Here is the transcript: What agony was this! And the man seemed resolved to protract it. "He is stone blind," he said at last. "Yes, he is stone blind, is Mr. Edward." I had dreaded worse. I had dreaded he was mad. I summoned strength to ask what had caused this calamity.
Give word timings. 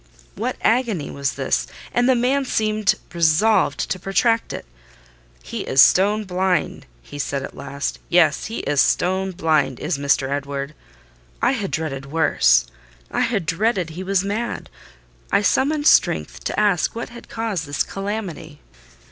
What 0.33 0.55
agony 0.61 1.11
was 1.11 1.33
this! 1.33 1.67
And 1.93 2.09
the 2.09 2.15
man 2.15 2.43
seemed 2.43 2.95
resolved 3.13 3.87
to 3.91 3.99
protract 3.99 4.51
it. 4.51 4.65
"He 5.43 5.61
is 5.61 5.79
stone 5.79 6.23
blind," 6.23 6.87
he 7.03 7.19
said 7.19 7.43
at 7.43 7.55
last. 7.55 7.99
"Yes, 8.09 8.45
he 8.45 8.61
is 8.61 8.81
stone 8.81 9.29
blind, 9.29 9.79
is 9.79 9.99
Mr. 9.99 10.27
Edward." 10.27 10.73
I 11.39 11.51
had 11.51 11.69
dreaded 11.69 12.07
worse. 12.07 12.65
I 13.11 13.19
had 13.21 13.45
dreaded 13.45 13.91
he 13.91 14.01
was 14.03 14.23
mad. 14.23 14.71
I 15.31 15.43
summoned 15.43 15.85
strength 15.85 16.43
to 16.45 16.59
ask 16.59 16.95
what 16.95 17.09
had 17.09 17.29
caused 17.29 17.67
this 17.67 17.83
calamity. 17.83 18.59